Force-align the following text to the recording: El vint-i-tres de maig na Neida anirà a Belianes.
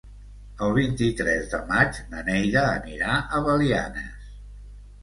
El 0.67 0.71
vint-i-tres 0.77 1.45
de 1.53 1.59
maig 1.73 2.01
na 2.15 2.25
Neida 2.31 2.65
anirà 2.73 3.21
a 3.21 3.45
Belianes. 3.51 4.35